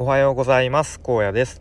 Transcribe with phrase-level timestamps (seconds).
[0.00, 1.00] おはようございます。
[1.00, 1.60] 高野です。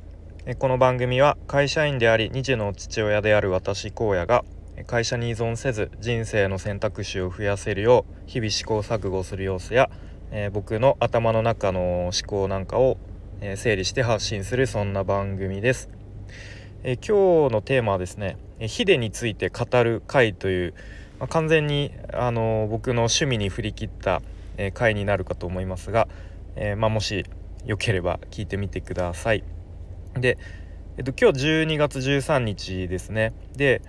[0.60, 4.46] この番組は会社員であり2児の父親である私荒野が
[4.86, 9.90] 会社に依存せず人生の選択肢を増やせるよう日々試行錯誤する様子や、
[10.30, 13.00] えー、僕の頭の中の思考なんかを、
[13.42, 15.90] えー、整理して発信するそんな番組です、
[16.84, 20.76] えー、今日のテーマはですねヒデについて語る回という、
[21.18, 24.22] まあ、完全にあの僕の趣味に振り切った、
[24.58, 26.08] え回になるかと思いますが、
[26.56, 27.26] えまあ、もし
[27.68, 29.44] よければ聞いてみてください。
[30.16, 30.40] で、
[30.98, 33.34] えっと、今日12月13日ですね。
[33.56, 33.84] で、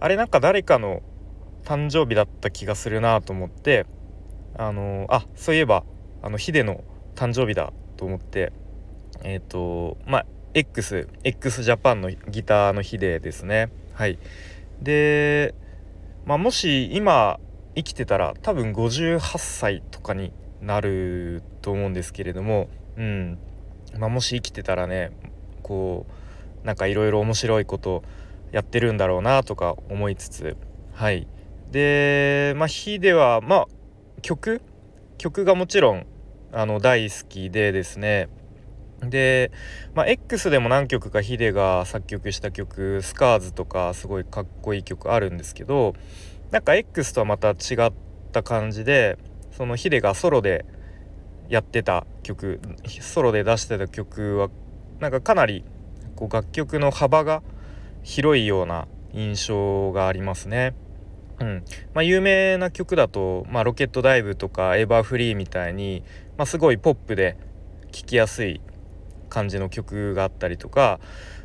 [0.00, 1.02] あれなんか誰かの
[1.64, 3.86] 誕生日だった気がするなと思って、
[4.58, 5.84] あのあそういえば
[6.20, 6.82] あのヒデの
[7.14, 8.52] 誕生日だと思って
[9.22, 14.18] えっ、とまあ X x ジャパンのギターのヒデですねはい
[14.82, 15.54] で
[16.26, 17.38] まあもし今
[17.76, 23.38] 生きてたら多分58歳とかになると思うんですけれどもうん。
[23.98, 25.12] まあ、もし生きてたらね
[25.62, 26.04] こ
[26.62, 28.02] うなんかいろいろ面白いこと
[28.52, 30.56] やってるんだろうなとか思いつつ。
[30.92, 31.26] はい。
[31.70, 33.66] でまあ日ではまあ
[34.20, 34.60] 曲？
[35.16, 36.06] 曲がもちろん
[36.52, 38.28] あの大好きでですね。
[39.00, 39.52] で、
[39.94, 45.94] まあ、X でも何曲かヒデが作曲した曲「スカーズとかすごいかっこいい曲あるんですけど
[46.50, 47.92] なんか X とはまた違っ
[48.32, 49.16] た感じで
[49.52, 50.64] そのヒデがソロで
[51.48, 52.60] やってた曲
[53.00, 54.50] ソロで出してた曲は
[55.00, 55.64] なんかかなり
[56.16, 57.42] こう楽曲の幅が
[58.02, 60.74] 広いような印象がありますね。
[61.40, 66.02] うんまあ、有名な曲だと、まあ、ロケットダイブとかエバーフリーみたいに、
[66.36, 67.36] まあ、すごいポップで
[67.92, 68.60] 聴きやすい
[69.28, 70.98] 感じの曲があったりとか、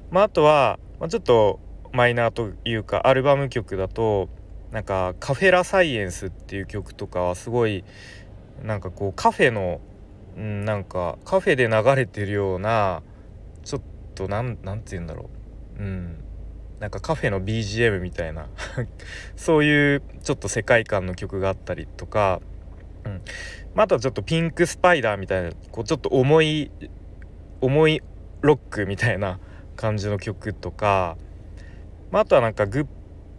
[0.09, 1.59] まあ、あとは、ま、ちょっと
[1.91, 4.29] マイナーというかアルバム曲だと
[4.71, 7.83] なんか「カフェラサイエンス」っていう曲とかはすごい
[8.63, 9.79] なんかこうカフェの
[10.37, 13.01] うん、なんかカフェで流れてるような
[13.63, 13.81] ちょっ
[14.15, 15.29] となんなんて言うんだろ
[15.79, 15.81] う。
[15.81, 16.23] うん。
[16.79, 18.47] なんかカフェの BGM みたいな。
[19.35, 22.41] そういうちょっと世界観の曲があったりとか、
[23.05, 23.21] うん。
[23.73, 26.71] まあ、とはちょっとピンクスパイダーみたいなこうちょっと重い
[27.61, 28.01] 重い
[28.41, 29.39] ロックみたいな
[29.75, 31.17] 感じの曲とか、
[32.11, 32.87] まあ、あとはなんかグッ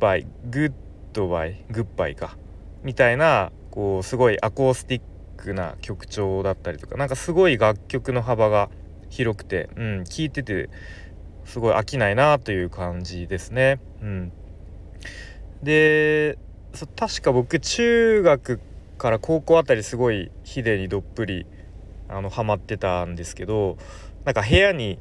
[0.00, 0.72] バイグッ
[1.12, 2.36] ドバイグッバイか。
[2.82, 5.02] みたいなこうすごいアコースティッ
[5.44, 8.70] クな曲調だったりとかなんかすごい楽曲の幅が
[9.10, 10.70] 広くて、うん、聴いてて
[11.44, 13.78] すごい飽きないなという感じですね。
[14.00, 14.32] うん、
[15.62, 16.38] で
[16.96, 18.60] 確か僕中学
[18.96, 21.46] から高校あたりすごい hide にどっぷり
[22.08, 23.76] あのハマってたんですけど
[24.24, 24.98] なんか部屋に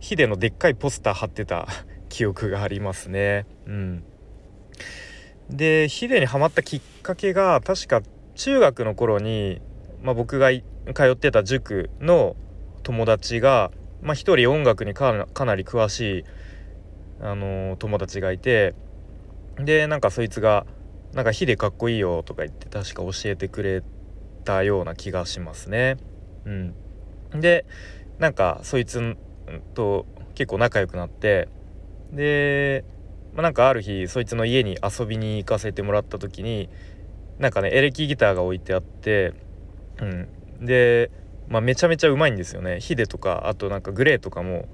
[0.00, 1.68] ヒデのでっかいポスター貼ってた
[2.10, 3.46] 記憶がありますね。
[3.66, 4.04] うん、
[5.48, 8.02] でヒデにハマったきっかけが確か
[8.34, 9.60] 中学の頃に
[10.04, 10.62] まあ、僕が通
[11.10, 12.36] ってた塾の
[12.82, 13.72] 友達が、
[14.02, 16.24] まあ、一人音楽にかなり詳しい、
[17.20, 18.74] あのー、友達がいて
[19.56, 20.66] でなんかそいつが
[21.14, 23.82] 「なんか火でかっこいいよ」とか言って確か教えてくれ
[24.44, 25.96] たような気がしますね。
[26.44, 26.74] うん、
[27.40, 27.64] で
[28.18, 29.16] なんかそいつ
[29.72, 30.04] と
[30.34, 31.48] 結構仲良くなって
[32.12, 32.84] で、
[33.32, 36.68] まあ、なんかある日そいつの家に遊びに行かせてもらった時に
[37.38, 39.32] なんかねエレキギターが置いてあって
[40.04, 41.10] うん、で、
[41.48, 42.80] まあ、めちゃめちゃうまいんですよね。
[42.80, 44.68] ヒデとかあとなんかグレーとかも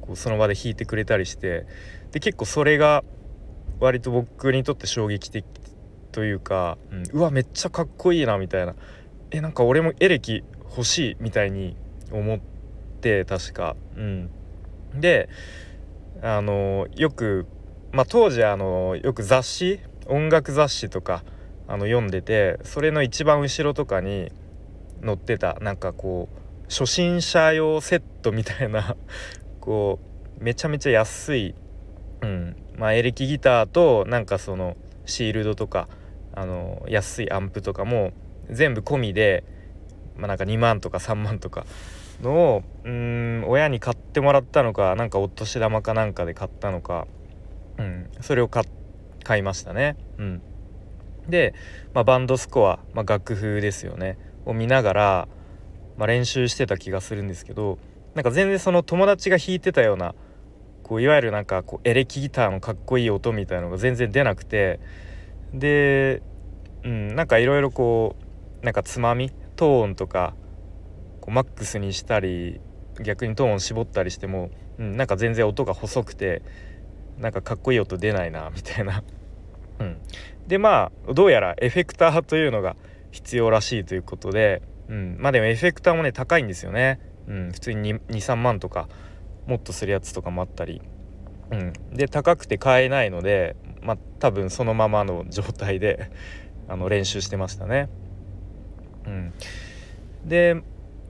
[0.00, 1.66] こうその場で弾いてくれたりして。
[2.12, 3.04] で結構それが
[3.80, 5.44] 割と僕にとって衝撃的
[6.12, 8.74] というか、うん、うわめっちゃかっこいいなみたいな。
[9.30, 11.76] えなんか俺もエレキ欲しいみたいに
[12.10, 12.38] 思っ
[13.00, 13.76] て確か。
[13.96, 14.30] うん、
[14.94, 15.28] で
[16.22, 17.46] あのよく、
[17.92, 21.22] まあ、当時あのよく雑誌音楽雑誌とか
[21.68, 24.32] あの読んでてそれの一番後ろとかに
[25.04, 28.96] 載ってたなんかこう初心者用セットみたいな
[29.60, 29.98] こ
[30.40, 31.54] うめちゃめちゃ安い、
[32.22, 34.76] うんまあ、エレキギターとなんかその
[35.06, 35.88] シールドとか
[36.34, 38.12] あの安いアンプとかも
[38.50, 39.44] 全部込みで、
[40.16, 41.64] まあ、なんか2万とか3万とか
[42.22, 47.06] のをうん親に買ってもらったのかなんかお年玉かなんかで買ったのか、
[47.78, 48.64] うん、それを買
[49.38, 49.96] いましたね。
[50.18, 50.42] うん、
[51.28, 51.54] で、
[51.94, 55.28] まあ、バンドスコア、まあ、楽譜ですよねを見ながら、
[55.98, 57.78] まあ、練習してた気がするんですけど
[58.14, 60.14] なんか全然その友達が弾いてたような
[60.82, 64.80] こういわゆるなんかこうエレキギターのかっこいい音みたいのが全然出なくて
[65.52, 66.22] で、
[66.84, 68.16] うん、なんかいろいろこ
[68.62, 70.34] うなんかつまみトーンとか
[71.20, 72.60] こうマックスにしたり
[73.02, 76.42] 逆にトーンを絞ったりしても、うん、なんか全然音が細くて
[77.18, 79.02] なんかかっこいい音出ないなみたいな。
[79.78, 79.98] うん、
[80.46, 82.76] でまあどうやらエフェクターというのが
[83.16, 87.00] 必要らしいということで、うん、まあでもエフェクターもね高いんですよね。
[87.26, 88.88] うん、普通に23万とか
[89.46, 90.82] もっとするやつとかもあったり、
[91.50, 96.10] うん、で高くて買えないのでまあ多分そのままの状態で
[96.68, 97.88] あの練習してましたね。
[99.06, 99.32] うん、
[100.26, 100.56] で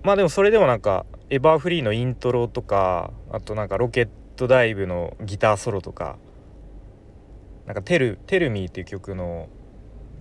[0.05, 6.19] まあでもそれでもなんかエバーフリーのイントロとかあとなんかロケットダイブのギターソロとか
[7.67, 9.49] なんかテル「テルミーっていう曲の、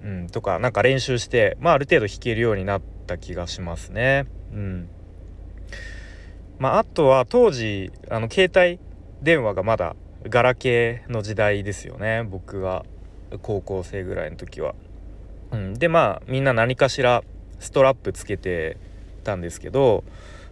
[0.06, 4.28] うん、とかなんか練習してまあある程度弾けるようになった気がしますね。
[4.54, 4.90] うん
[6.60, 8.80] まあ、あとは当時あの携帯
[9.22, 9.96] 電話がまだ
[10.30, 12.86] ガラケーの時代ですよね僕が
[13.42, 14.76] 高校生ぐらいの時は。
[15.52, 17.24] うん、でまあみんな何かしら
[17.60, 18.78] ストラップつけて
[19.24, 20.04] たんですけど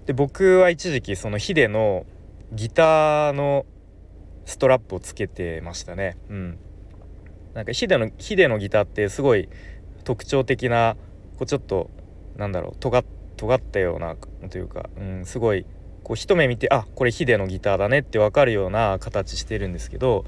[0.06, 2.06] で僕は一時期そのヒデの
[2.52, 3.66] ギターの
[4.46, 6.18] ストラップをつけてましたね。
[6.30, 6.58] うん、
[7.54, 9.50] なんかヒデのヒデのギターってすごい
[10.04, 10.96] 特徴的な
[11.38, 11.90] こうちょっと
[12.36, 14.16] なんだろう尖ったような
[14.50, 15.66] というか、うん、すごい
[16.04, 20.26] こう一目見てあこれヒデのギターだねって分かるような形してるんですけど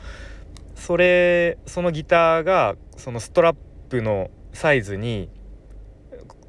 [0.75, 3.55] それそのギターがそのストラッ
[3.89, 5.29] プのサイズに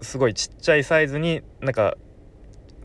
[0.02, 1.96] すごいちっちゃいサイズになんか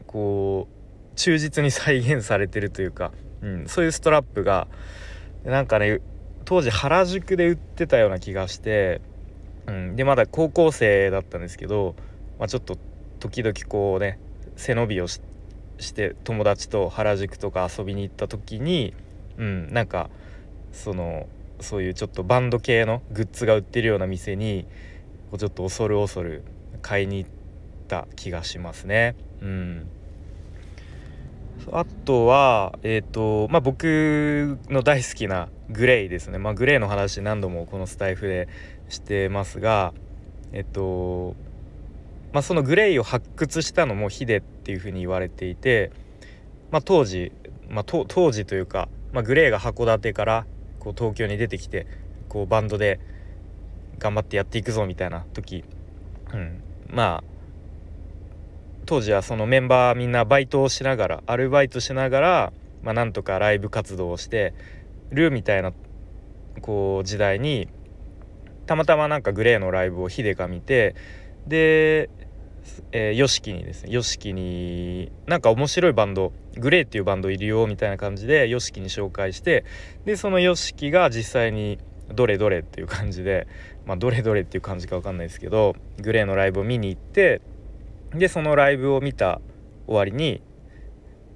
[0.08, 3.12] こう忠実に再現されてるというか、
[3.42, 4.68] うん、そういうストラップが
[5.44, 6.02] なんかね
[6.52, 9.00] 当時原宿で売ってたような気がして、
[9.68, 11.96] うん、でまだ高校生だったんですけど、
[12.40, 12.78] まあ、ちょっと
[13.22, 14.20] 時々こうね
[14.58, 15.22] 背伸びをし
[15.94, 18.94] て友達と原宿とか遊びに行った時に、
[19.38, 20.10] うん、なんか
[20.74, 21.30] その
[21.62, 24.66] そういうちょっとバンド系のグッズが売ってるような店に
[25.38, 26.44] ちょっと恐る恐る
[26.82, 27.30] 買いに行っ
[27.88, 29.16] た気がしますね。
[29.42, 29.88] うん、
[31.72, 38.48] あとは、えーとまあ、僕の大好きなグレイですね、まあ、グレイの話何度もこのスタイフで
[38.90, 39.94] してますが
[40.54, 41.36] えっと
[42.34, 45.92] まあ、そのグレイを発掘したのもヒデっていうふうに言われていて、
[46.72, 47.34] まあ、当時、
[47.70, 50.46] まあ、当時というか、まあ、グレイが函館から
[50.80, 51.88] こう東京に出てきて
[52.30, 53.00] こうバンドで
[54.00, 55.66] 頑張ってやっていくぞみたいな時、
[56.34, 57.31] うん、まあ
[58.92, 62.54] 当時はそのメンバーみんなバイトをしながらアルバイトしながら、
[62.84, 64.54] まあ、なんとかライブ活動をして
[65.12, 65.72] るみたいな
[66.60, 67.70] こう時代に
[68.66, 70.96] たまたまなんかグレーのライブをヒデが見て
[71.48, 72.10] で
[72.92, 79.64] えー、ヨシキにですね YOSHIKI になんか面白いバンドグレーっていうバンドいるよみたいな感じで YOSHIKI に紹介して
[80.04, 81.80] でその YOSHIKI が実際に
[82.14, 83.48] どれどれっていう感じで
[83.86, 87.42] まあどれどれっていう感じか分かんないですけどグレーのライブを見に行って
[88.14, 89.42] でそのライブを見た
[89.88, 90.42] 終わりに、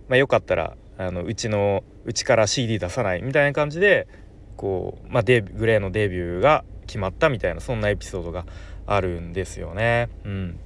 [0.08, 4.08] まあ、よかったらあのうちのうちから CD 出さないみたいな感じで
[4.56, 8.46] こう、まあ、デグレーのデビューが決まったみたいなそんなエピソードが
[8.86, 10.10] あるんですよね。
[10.24, 10.60] うん、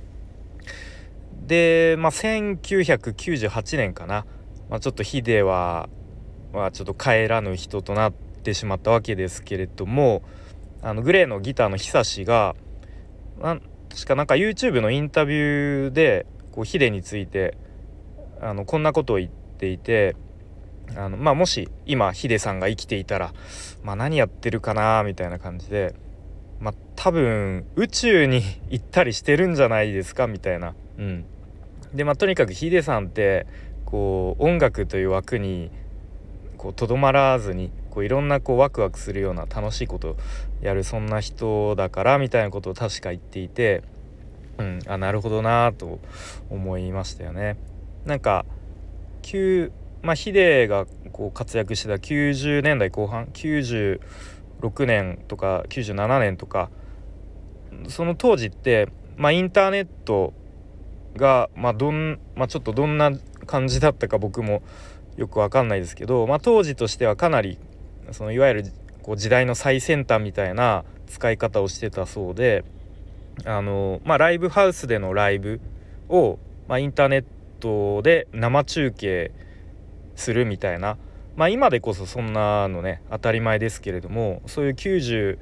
[1.48, 4.26] で、まあ、1998年かな、
[4.70, 5.90] まあ、ちょっとヒデは、
[6.54, 10.22] まあ、ちょっと帰らぬ人となってしまったわけですけれども
[10.82, 12.56] あのグレーのギターの久志が
[13.90, 17.58] 確かなんか YouTube のインタビューでこうヒデについて
[18.42, 20.16] あのこんなことを言っていて
[20.96, 23.34] あの、まあ、もし今ヒデさんが生きていたら、
[23.84, 25.96] まあ、何やってるかなみたいな感じで。
[26.60, 30.76] まあ多分宇宙に行ったりしてるんじゃないですかみたいな。
[30.98, 31.26] うん、
[31.94, 33.48] でまあとにかくヒデさんって
[33.86, 35.72] こう音楽という枠に
[36.76, 40.18] とどまらずにこういろんなこうワクワクするような楽しいことを
[40.62, 43.84] やるそんな人だからみたいなことを確か言っていて、
[44.58, 46.00] うん、あなるほどなと
[46.50, 47.58] 思いましたよね。
[48.06, 48.46] なんか
[50.02, 54.00] まあ、ヒデがこう活躍してた90年代後半96
[54.86, 56.70] 年とか97年とか
[57.88, 60.34] その当時って、まあ、インターネット
[61.16, 63.12] が、まあどんまあ、ちょっとどんな
[63.46, 64.62] 感じだったか僕も
[65.18, 67.58] よく分かんないですけど、まあ、当時としてはかなり
[68.14, 68.66] そのいわゆる
[69.02, 72.64] こう時代の最先端みたいな使い方をしてたそうで
[73.46, 75.62] あの、まあ、ライブハウスでのライブ
[76.10, 77.26] を、まあ、インターネッ
[77.60, 79.32] トで生中継
[80.16, 80.98] するみたいな
[81.36, 85.38] まあ今でこそそんなのね当たり前ですけれどもそういう96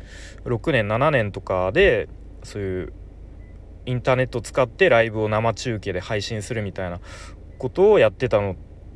[0.71, 2.07] 年7年とかで
[2.43, 2.93] そういう
[3.88, 7.00] インターネットを使ってライブを生中継で配信するみたいな
[7.57, 8.55] ことをやってたのっ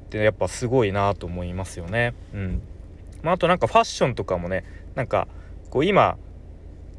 [0.10, 2.14] てやっぱすごいなと思いますよね。
[2.34, 2.62] うん
[3.24, 4.64] まあ、あとなんかファッションとかもね
[4.96, 5.28] なんか
[5.70, 6.18] こう今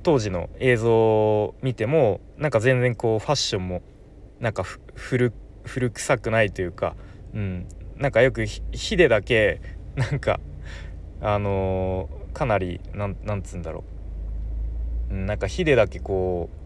[0.03, 3.83] 当時の映像を見てもなんか全然こうファッションも
[4.41, 4.65] なんか
[4.95, 5.33] 古
[5.65, 6.97] 臭くないというか、
[7.35, 9.61] うん、なんかよくヒデだけ
[9.95, 10.41] なんか
[11.21, 13.93] あのー、かなりなんなんつうんだろう。
[15.15, 16.57] なんかヒデだけこう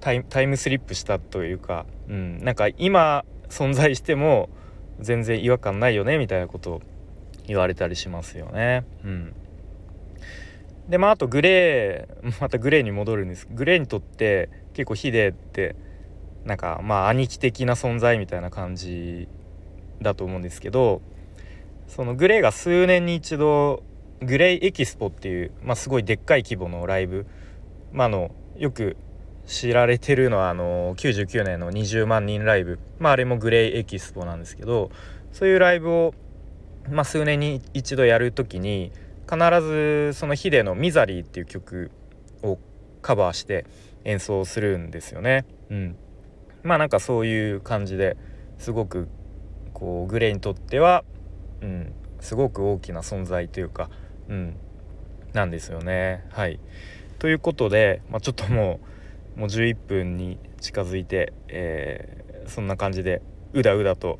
[0.00, 4.50] タイタイムスリップしたというか、うん、なんか今存在しても
[5.00, 6.82] 全然違和感ないよねみたいなことを
[7.46, 8.84] 言われたりしますよね。
[9.04, 9.34] うん、
[10.88, 13.48] でまああとグレー またグレーに戻るんです。
[13.50, 15.76] グレーにとって結構ヒデって
[16.44, 19.28] なんかまあ兄貴的な存在みたいな感じ
[20.00, 21.00] だと思うんですけど
[21.86, 23.82] そのグレーが数年に一度
[24.20, 27.26] グレイエキスポっていう、まあ、すごいでっかい規模のライブ、
[27.92, 28.96] まあのよく
[29.46, 34.90] 知られてるのはあの99年の20万人ライブ、まあ、あれもグレイエキスポなんですけど
[35.32, 36.14] そういうライブを、
[36.90, 38.92] まあ、数年に一度やる時に
[39.30, 41.90] 必ずそのヒデの「ミザリー」っていう曲
[42.42, 42.58] を
[43.00, 43.64] カバーして
[44.04, 45.44] 演奏するんですよね。
[45.70, 45.96] うん、
[46.62, 48.16] まあなんかそういう感じで
[48.58, 49.08] すごく
[49.72, 51.04] こうグレイにとっては、
[51.60, 53.90] うん、すごく大きな存在というか、
[54.28, 54.56] うん、
[55.32, 56.24] なんですよね。
[56.30, 56.58] はい
[57.18, 58.80] ということで、まあ、ちょっとも
[59.36, 63.22] うもう11分に近づいて、えー、そんな感じで
[63.52, 64.18] うだうだと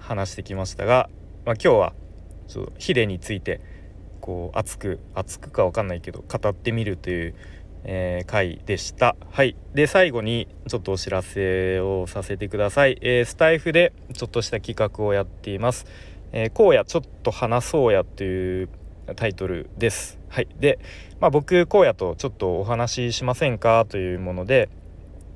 [0.00, 1.08] 話してきましたが、
[1.44, 1.92] まあ、今日は
[2.48, 3.60] ちょヒデについて
[4.20, 7.34] こう熱く熱くか分かんないけど語ってみるという、
[7.84, 9.14] えー、回でした。
[9.30, 12.98] はいで最後にちょっとお知らせをさせてください。
[13.02, 15.84] えー、スタイフでちょっとした企画をやっています。
[16.32, 18.70] えー、荒野ちょっと話そうやという
[19.14, 20.18] タイトルです。
[20.30, 20.78] はい、で、
[21.20, 24.70] まあ、僕荒野とちょっとお話ししませんかというもので、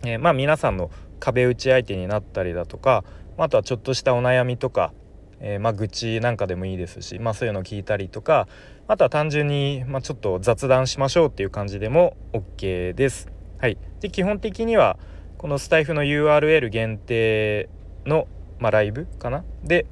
[0.04, 3.04] えー、まあ皆さんの壁打ち相手になったりだとか
[3.36, 4.92] あとはちょっとしたお悩みとか、
[5.40, 8.48] えー、まあ愚痴なんかでもいいですし、まあ、そういうのを聞いたりとか
[8.86, 13.28] あとは単純に、まあ、ちょっと雑談しましょうっていう感じでも OK です。
[13.58, 14.98] はい、で基本的には
[15.36, 17.68] このスタイフの URL 限定
[18.06, 18.26] の、
[18.58, 19.44] まあ、ライブかな？
[19.64, 19.86] で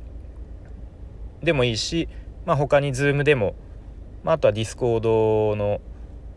[1.43, 2.09] でもいいし、
[2.45, 3.55] まあ、他に Zoom でも
[4.27, 5.81] まあ、あとは Discord の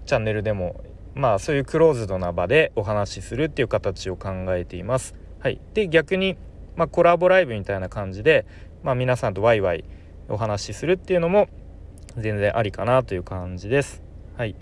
[0.05, 0.79] チャンネルでも
[1.15, 5.15] まあそういうクローズドな場でお話しするっていう形を考えています。
[5.39, 6.37] はい、で逆に、
[6.75, 8.45] まあ、コラボライブみたいな感じで、
[8.83, 9.83] まあ、皆さんとワイワイ
[10.29, 11.47] お話しするっていうのも
[12.17, 14.03] 全然ありかなという感じです。
[14.37, 14.55] はい、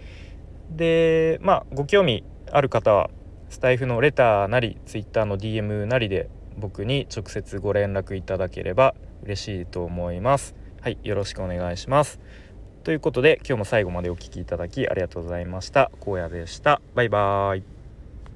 [0.69, 3.09] でまあご興味ある方は
[3.49, 10.55] スタイフのレターなり Twitter の DM なりで僕に直接ご連絡いただければ嬉しいと思います。
[10.81, 12.19] はい、よろしくお願いします。
[12.83, 15.91] ということで今日も最後までお聴きいただきありがとうございました。
[16.05, 16.81] 荒野でした。
[16.95, 17.76] バイバーイ。